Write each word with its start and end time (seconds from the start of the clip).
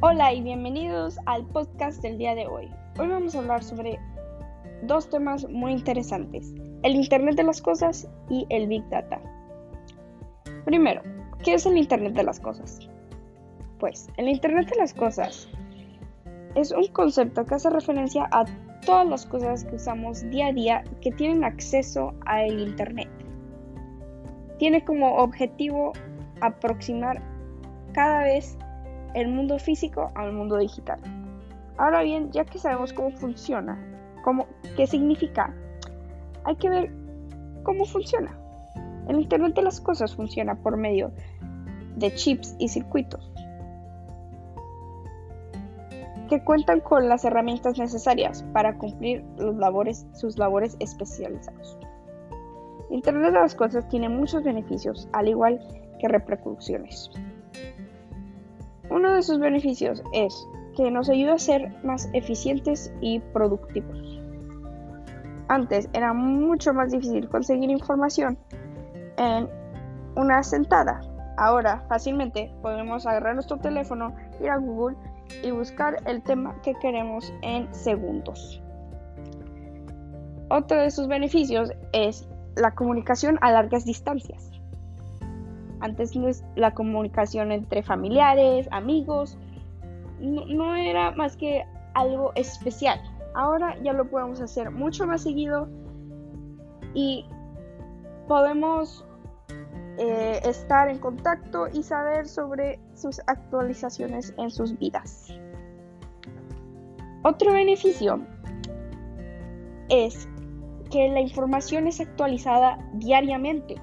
Hola 0.00 0.32
y 0.32 0.40
bienvenidos 0.42 1.18
al 1.26 1.44
podcast 1.46 2.00
del 2.02 2.18
día 2.18 2.36
de 2.36 2.46
hoy. 2.46 2.70
Hoy 3.00 3.08
vamos 3.08 3.34
a 3.34 3.40
hablar 3.40 3.64
sobre 3.64 3.98
dos 4.82 5.10
temas 5.10 5.48
muy 5.48 5.72
interesantes, 5.72 6.54
el 6.84 6.94
Internet 6.94 7.34
de 7.34 7.42
las 7.42 7.60
Cosas 7.60 8.08
y 8.30 8.46
el 8.48 8.68
Big 8.68 8.88
Data. 8.90 9.20
Primero, 10.64 11.02
¿qué 11.42 11.54
es 11.54 11.66
el 11.66 11.76
Internet 11.76 12.14
de 12.14 12.22
las 12.22 12.38
Cosas? 12.38 12.88
Pues 13.80 14.08
el 14.18 14.28
Internet 14.28 14.68
de 14.70 14.76
las 14.76 14.94
Cosas 14.94 15.48
es 16.54 16.70
un 16.70 16.86
concepto 16.92 17.44
que 17.44 17.56
hace 17.56 17.68
referencia 17.68 18.28
a 18.30 18.44
todas 18.86 19.08
las 19.08 19.26
cosas 19.26 19.64
que 19.64 19.74
usamos 19.74 20.22
día 20.30 20.46
a 20.46 20.52
día 20.52 20.84
que 21.00 21.10
tienen 21.10 21.42
acceso 21.42 22.14
al 22.24 22.56
Internet. 22.60 23.08
Tiene 24.60 24.84
como 24.84 25.16
objetivo 25.16 25.92
aproximar 26.40 27.20
cada 27.92 28.22
vez 28.22 28.56
el 29.14 29.28
mundo 29.28 29.58
físico 29.58 30.10
al 30.14 30.32
mundo 30.32 30.56
digital. 30.56 31.00
Ahora 31.76 32.02
bien, 32.02 32.30
ya 32.32 32.44
que 32.44 32.58
sabemos 32.58 32.92
cómo 32.92 33.10
funciona, 33.10 33.78
cómo, 34.24 34.46
qué 34.76 34.86
significa, 34.86 35.54
hay 36.44 36.56
que 36.56 36.68
ver 36.68 36.92
cómo 37.62 37.84
funciona. 37.84 38.36
El 39.08 39.20
Internet 39.20 39.54
de 39.54 39.62
las 39.62 39.80
Cosas 39.80 40.14
funciona 40.14 40.54
por 40.56 40.76
medio 40.76 41.12
de 41.96 42.14
chips 42.14 42.54
y 42.58 42.68
circuitos 42.68 43.32
que 46.28 46.44
cuentan 46.44 46.80
con 46.80 47.08
las 47.08 47.24
herramientas 47.24 47.78
necesarias 47.78 48.44
para 48.52 48.76
cumplir 48.76 49.24
labores, 49.38 50.06
sus 50.12 50.38
labores 50.38 50.76
especializados. 50.78 51.78
Internet 52.90 53.32
de 53.32 53.40
las 53.40 53.54
Cosas 53.54 53.88
tiene 53.88 54.08
muchos 54.08 54.44
beneficios, 54.44 55.08
al 55.12 55.28
igual 55.28 55.60
que 55.98 56.08
repercusiones. 56.08 57.10
Uno 58.90 59.12
de 59.12 59.22
sus 59.22 59.38
beneficios 59.38 60.02
es 60.12 60.48
que 60.76 60.90
nos 60.90 61.08
ayuda 61.08 61.34
a 61.34 61.38
ser 61.38 61.72
más 61.84 62.08
eficientes 62.12 62.92
y 63.00 63.20
productivos. 63.20 64.20
Antes 65.48 65.88
era 65.92 66.12
mucho 66.12 66.72
más 66.72 66.92
difícil 66.92 67.28
conseguir 67.28 67.70
información 67.70 68.38
en 69.16 69.48
una 70.14 70.42
sentada. 70.42 71.00
Ahora 71.36 71.84
fácilmente 71.88 72.52
podemos 72.62 73.06
agarrar 73.06 73.34
nuestro 73.34 73.58
teléfono, 73.58 74.14
ir 74.40 74.50
a 74.50 74.56
Google 74.56 74.96
y 75.42 75.50
buscar 75.50 75.96
el 76.06 76.22
tema 76.22 76.60
que 76.62 76.74
queremos 76.74 77.32
en 77.42 77.72
segundos. 77.74 78.62
Otro 80.50 80.80
de 80.80 80.90
sus 80.90 81.08
beneficios 81.08 81.72
es 81.92 82.26
la 82.56 82.74
comunicación 82.74 83.38
a 83.40 83.52
largas 83.52 83.84
distancias. 83.84 84.57
Antes 85.80 86.12
la 86.56 86.74
comunicación 86.74 87.52
entre 87.52 87.82
familiares, 87.82 88.68
amigos, 88.70 89.38
no, 90.20 90.74
era 90.74 91.12
más 91.12 91.36
que 91.36 91.64
algo 91.94 92.32
especial. 92.34 93.00
Ahora 93.34 93.76
ya 93.82 93.92
lo 93.92 94.08
podemos 94.10 94.40
hacer 94.40 94.70
mucho 94.70 95.06
más 95.06 95.22
seguido 95.22 95.68
y 96.94 97.24
podemos 98.26 99.04
eh, 99.98 100.40
estar 100.44 100.88
en 100.88 100.98
contacto 100.98 101.68
y 101.72 101.82
saber 101.82 102.26
sobre 102.26 102.80
sus 102.94 103.20
actualizaciones 103.26 104.34
en 104.38 104.50
sus 104.50 104.76
vidas. 104.78 105.28
Otro 107.22 107.52
beneficio 107.52 108.20
es 109.88 110.28
que 110.90 111.08
la 111.08 111.20
información 111.20 111.86
es 111.86 112.00
actualizada 112.00 112.78
diariamente 112.94 113.76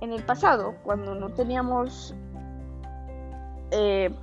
en 0.00 0.12
el 0.12 0.22
pasado, 0.24 0.74
cuando 0.84 1.14
no 1.14 1.30
teníamos 1.30 2.14
eh, 3.70 4.14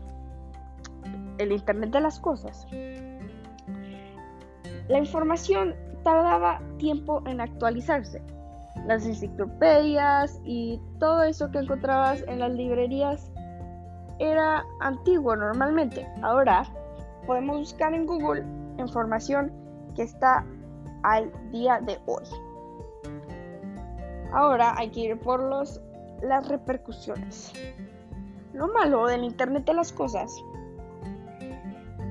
el 1.37 1.51
Internet 1.51 1.91
de 1.91 2.01
las 2.01 2.19
Cosas, 2.19 2.67
la 4.87 4.99
información 4.99 5.75
tardaba 6.03 6.61
tiempo 6.77 7.23
en 7.25 7.41
actualizarse. 7.41 8.21
Las 8.85 9.05
enciclopedias 9.05 10.39
y 10.43 10.80
todo 10.99 11.23
eso 11.23 11.49
que 11.49 11.59
encontrabas 11.59 12.23
en 12.27 12.39
las 12.39 12.52
librerías 12.52 13.31
era 14.19 14.64
antiguo 14.80 15.35
normalmente. 15.35 16.08
Ahora 16.21 16.64
podemos 17.25 17.58
buscar 17.58 17.93
en 17.93 18.05
Google 18.05 18.45
información 18.77 19.52
que 19.95 20.03
está 20.03 20.45
al 21.03 21.31
día 21.52 21.80
de 21.81 21.99
hoy. 22.05 22.23
Ahora 24.35 24.75
hay 24.77 24.89
que 24.89 24.99
ir 24.99 25.17
por 25.17 25.41
los, 25.41 25.79
las 26.21 26.45
repercusiones. 26.49 27.53
Lo 28.51 28.67
malo 28.67 29.07
del 29.07 29.23
Internet 29.23 29.63
de 29.65 29.73
las 29.73 29.93
Cosas 29.93 30.29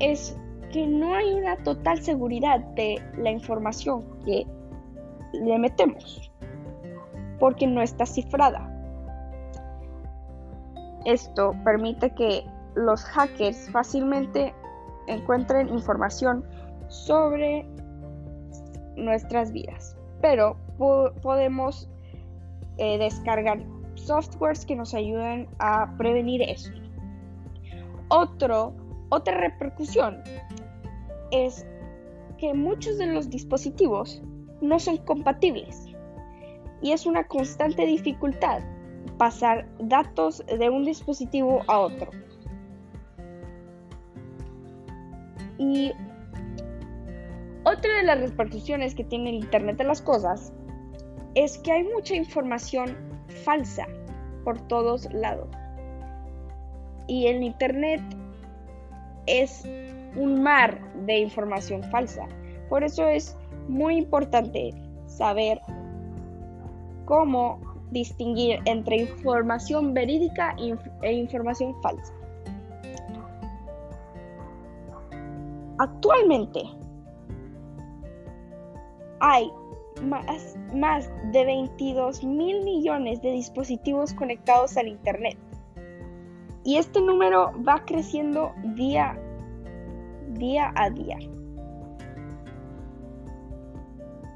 es 0.01 0.35
que 0.73 0.87
no 0.87 1.15
hay 1.15 1.35
una 1.35 1.59
total 1.59 2.01
seguridad 2.01 2.61
de 2.77 2.97
la 3.19 3.31
información 3.31 4.03
que 4.25 4.47
le 5.35 5.59
metemos, 5.59 6.33
porque 7.39 7.67
no 7.67 7.83
está 7.83 8.07
cifrada. 8.07 8.71
Esto 11.05 11.55
permite 11.63 12.09
que 12.15 12.43
los 12.75 13.05
hackers 13.05 13.71
fácilmente 13.71 14.55
encuentren 15.09 15.69
información 15.69 16.43
sobre 16.89 17.67
nuestras 18.97 19.53
vidas, 19.53 19.95
pero 20.23 20.57
podemos 21.23 21.91
eh, 22.79 22.99
descargar 22.99 23.61
softwares 23.95 24.65
que 24.67 24.77
nos 24.77 24.95
ayuden 24.95 25.49
a 25.59 25.97
prevenir 25.97 26.43
eso. 26.43 26.71
Otra 28.09 29.39
repercusión 29.39 30.23
es 31.31 31.67
que 32.39 32.55
muchos 32.55 32.99
de 32.99 33.07
los 33.07 33.31
dispositivos 33.31 34.23
no 34.61 34.79
son 34.79 34.99
compatibles 34.99 35.87
y 36.83 36.93
es 36.93 37.07
una 37.07 37.25
constante 37.25 37.87
dificultad 37.87 38.61
pasar 39.19 39.67
datos 39.79 40.45
de 40.47 40.69
un 40.69 40.85
dispositivo 40.85 41.63
a 41.69 41.79
otro. 41.79 42.11
Y 45.59 45.93
otra 47.65 47.95
de 47.97 48.03
las 48.03 48.21
repercusiones 48.21 48.95
que 48.95 49.05
tiene 49.05 49.31
el 49.31 49.37
Internet 49.37 49.79
de 49.79 49.85
las 49.85 50.03
Cosas 50.03 50.53
es 51.35 51.59
que 51.59 51.73
hay 51.73 51.85
mucha 51.85 52.15
información 52.15 52.97
falsa 53.45 53.87
por 54.45 54.61
todos 54.69 55.13
lados. 55.13 55.49
Y 57.07 57.27
el 57.27 57.43
Internet 57.43 58.01
es 59.27 59.65
un 60.17 60.43
mar 60.43 60.81
de 61.07 61.19
información 61.19 61.83
falsa. 61.85 62.27
Por 62.69 62.85
eso 62.85 63.07
es 63.09 63.37
muy 63.69 63.97
importante 63.97 64.73
saber 65.07 65.61
cómo 67.05 67.61
distinguir 67.91 68.61
entre 68.65 68.97
información 68.99 69.95
verídica 69.95 70.57
e 71.03 71.13
información 71.13 71.75
falsa. 71.83 72.13
Actualmente 75.79 76.63
hay 79.21 79.51
más, 80.03 80.57
más 80.75 81.11
de 81.33 81.45
22 81.45 82.25
mil 82.25 82.63
millones 82.65 83.23
de 83.23 83.31
dispositivos 83.31 84.13
conectados 84.15 84.77
al 84.77 84.89
Internet. 84.89 85.37
Y 86.65 86.77
este 86.77 87.01
número 87.01 87.53
va 87.67 87.85
creciendo 87.85 88.53
día, 88.75 89.19
día 90.31 90.73
a 90.77 90.91
día. 90.91 91.19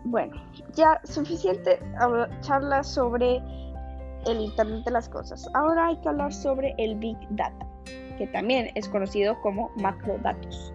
Bueno, 0.05 0.37
ya 0.75 1.01
suficiente 1.05 1.79
charlas 2.41 2.87
sobre 2.89 3.43
el 4.27 4.41
Internet 4.41 4.85
de 4.85 4.91
las 4.91 5.09
Cosas. 5.09 5.49
Ahora 5.55 5.89
hay 5.89 5.97
que 6.01 6.09
hablar 6.09 6.33
sobre 6.33 6.75
el 6.79 6.97
Big 6.97 7.17
Data, 7.31 7.67
que 8.17 8.27
también 8.29 8.71
es 8.75 8.89
conocido 8.89 9.41
como 9.43 9.71
macrodatos. 9.77 10.73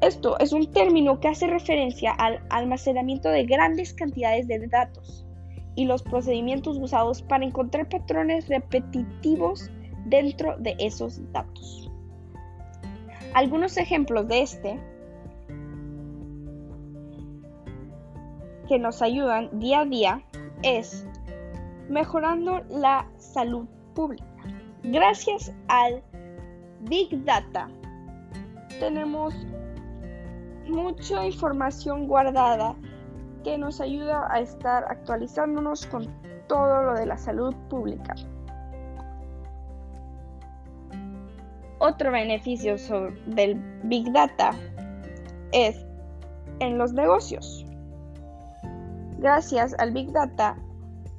Esto 0.00 0.38
es 0.38 0.52
un 0.52 0.70
término 0.72 1.20
que 1.20 1.28
hace 1.28 1.46
referencia 1.46 2.12
al 2.12 2.40
almacenamiento 2.50 3.30
de 3.30 3.44
grandes 3.44 3.94
cantidades 3.94 4.46
de 4.46 4.66
datos 4.66 5.26
y 5.74 5.86
los 5.86 6.02
procedimientos 6.02 6.78
usados 6.78 7.22
para 7.22 7.44
encontrar 7.44 7.88
patrones 7.88 8.48
repetitivos 8.48 9.70
dentro 10.04 10.56
de 10.58 10.76
esos 10.78 11.20
datos. 11.32 11.90
Algunos 13.34 13.76
ejemplos 13.76 14.28
de 14.28 14.42
este 14.42 14.80
que 18.68 18.78
nos 18.78 19.00
ayudan 19.00 19.58
día 19.58 19.80
a 19.80 19.84
día 19.84 20.22
es 20.62 21.06
mejorando 21.88 22.62
la 22.68 23.08
salud 23.18 23.66
pública. 23.94 24.26
Gracias 24.82 25.52
al 25.68 26.02
Big 26.82 27.24
Data 27.24 27.68
tenemos 28.78 29.34
mucha 30.68 31.24
información 31.26 32.06
guardada 32.06 32.74
que 33.44 33.58
nos 33.58 33.80
ayuda 33.80 34.26
a 34.30 34.40
estar 34.40 34.84
actualizándonos 34.88 35.86
con 35.86 36.06
todo 36.48 36.82
lo 36.82 36.94
de 36.94 37.06
la 37.06 37.16
salud 37.16 37.54
pública. 37.68 38.14
Otro 41.78 42.10
beneficio 42.10 42.76
del 43.26 43.54
Big 43.84 44.10
Data 44.12 44.50
es 45.52 45.84
en 46.60 46.78
los 46.78 46.92
negocios. 46.92 47.64
Gracias 49.18 49.74
al 49.78 49.92
Big 49.92 50.10
Data 50.12 50.56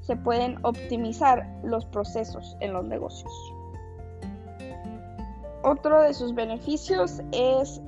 se 0.01 0.15
pueden 0.15 0.57
optimizar 0.63 1.47
los 1.63 1.85
procesos 1.85 2.57
en 2.59 2.73
los 2.73 2.85
negocios. 2.85 3.31
Otro 5.63 6.01
de 6.01 6.13
sus 6.13 6.33
beneficios 6.33 7.21
es 7.31 7.81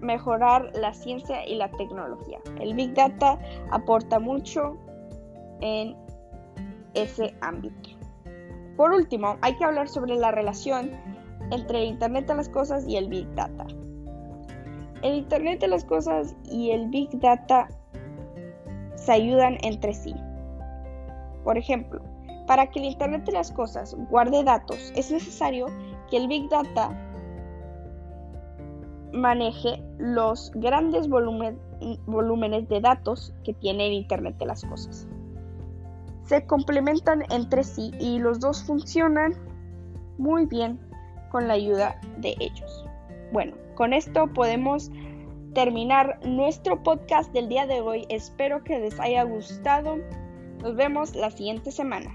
mejorar 0.00 0.70
la 0.74 0.92
ciencia 0.92 1.46
y 1.46 1.56
la 1.56 1.70
tecnología. 1.72 2.38
El 2.60 2.74
Big 2.74 2.94
Data 2.94 3.38
aporta 3.70 4.18
mucho 4.18 4.76
en 5.60 5.96
ese 6.94 7.34
ámbito. 7.40 7.90
Por 8.76 8.92
último, 8.92 9.36
hay 9.42 9.54
que 9.56 9.64
hablar 9.64 9.88
sobre 9.88 10.16
la 10.16 10.30
relación 10.30 10.90
entre 11.50 11.82
el 11.82 11.88
Internet 11.88 12.26
de 12.26 12.34
las 12.34 12.48
Cosas 12.48 12.86
y 12.86 12.96
el 12.96 13.08
Big 13.08 13.28
Data. 13.34 13.66
El 15.02 15.14
Internet 15.14 15.60
de 15.60 15.68
las 15.68 15.84
Cosas 15.84 16.34
y 16.44 16.70
el 16.70 16.88
Big 16.88 17.10
Data 17.20 17.68
se 18.94 19.12
ayudan 19.12 19.58
entre 19.62 19.94
sí. 19.94 20.14
Por 21.44 21.56
ejemplo, 21.56 22.00
para 22.46 22.66
que 22.66 22.80
el 22.80 22.86
Internet 22.86 23.24
de 23.24 23.32
las 23.32 23.50
Cosas 23.52 23.96
guarde 24.10 24.44
datos 24.44 24.92
es 24.94 25.10
necesario 25.10 25.66
que 26.10 26.16
el 26.16 26.28
Big 26.28 26.48
Data 26.48 26.90
maneje 29.12 29.82
los 29.98 30.50
grandes 30.54 31.08
volúmenes 31.08 32.68
de 32.68 32.80
datos 32.80 33.34
que 33.44 33.54
tiene 33.54 33.88
el 33.88 33.92
Internet 33.94 34.36
de 34.38 34.46
las 34.46 34.64
Cosas. 34.64 35.08
Se 36.24 36.46
complementan 36.46 37.24
entre 37.30 37.64
sí 37.64 37.92
y 37.98 38.18
los 38.18 38.40
dos 38.40 38.62
funcionan 38.64 39.34
muy 40.18 40.46
bien 40.46 40.78
con 41.30 41.48
la 41.48 41.54
ayuda 41.54 42.00
de 42.18 42.36
ellos. 42.38 42.84
Bueno, 43.32 43.54
con 43.74 43.92
esto 43.92 44.26
podemos 44.32 44.90
terminar 45.54 46.20
nuestro 46.24 46.82
podcast 46.82 47.32
del 47.32 47.48
día 47.48 47.66
de 47.66 47.80
hoy. 47.80 48.06
Espero 48.08 48.62
que 48.62 48.78
les 48.78 48.98
haya 49.00 49.24
gustado. 49.24 49.96
Nos 50.62 50.76
vemos 50.76 51.16
la 51.16 51.30
siguiente 51.30 51.72
semana. 51.72 52.14